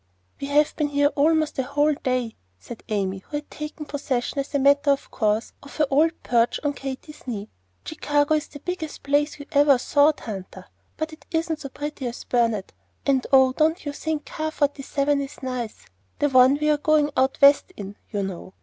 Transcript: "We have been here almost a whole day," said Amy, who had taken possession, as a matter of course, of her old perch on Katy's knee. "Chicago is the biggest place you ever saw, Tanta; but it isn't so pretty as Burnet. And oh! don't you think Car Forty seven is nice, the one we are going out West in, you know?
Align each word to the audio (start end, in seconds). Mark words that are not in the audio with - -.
"We 0.39 0.47
have 0.47 0.75
been 0.75 0.87
here 0.87 1.09
almost 1.09 1.59
a 1.59 1.63
whole 1.63 1.93
day," 1.93 2.35
said 2.57 2.81
Amy, 2.89 3.19
who 3.19 3.37
had 3.37 3.51
taken 3.51 3.85
possession, 3.85 4.39
as 4.39 4.55
a 4.55 4.57
matter 4.57 4.89
of 4.89 5.11
course, 5.11 5.53
of 5.61 5.75
her 5.75 5.85
old 5.91 6.23
perch 6.23 6.59
on 6.63 6.73
Katy's 6.73 7.27
knee. 7.27 7.51
"Chicago 7.85 8.33
is 8.33 8.47
the 8.47 8.61
biggest 8.61 9.03
place 9.03 9.37
you 9.39 9.45
ever 9.51 9.77
saw, 9.77 10.11
Tanta; 10.11 10.65
but 10.97 11.13
it 11.13 11.27
isn't 11.29 11.59
so 11.59 11.69
pretty 11.69 12.07
as 12.07 12.23
Burnet. 12.23 12.73
And 13.05 13.27
oh! 13.31 13.53
don't 13.53 13.85
you 13.85 13.91
think 13.93 14.25
Car 14.25 14.49
Forty 14.49 14.81
seven 14.81 15.21
is 15.21 15.43
nice, 15.43 15.85
the 16.17 16.29
one 16.29 16.57
we 16.59 16.71
are 16.71 16.77
going 16.77 17.11
out 17.15 17.37
West 17.39 17.71
in, 17.77 17.95
you 18.09 18.23
know? 18.23 18.55